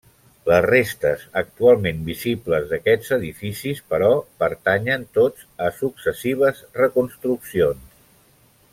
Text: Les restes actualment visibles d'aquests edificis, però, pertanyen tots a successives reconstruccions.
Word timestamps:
Les 0.51 0.61
restes 0.65 1.25
actualment 1.41 1.99
visibles 2.07 2.65
d'aquests 2.71 3.13
edificis, 3.19 3.83
però, 3.95 4.09
pertanyen 4.45 5.07
tots 5.19 5.47
a 5.67 5.71
successives 5.85 6.67
reconstruccions. 6.83 7.89